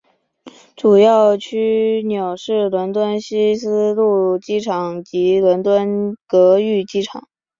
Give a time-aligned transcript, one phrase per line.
[0.75, 7.29] 主要枢纽是伦敦希斯路机场及伦敦格域机场。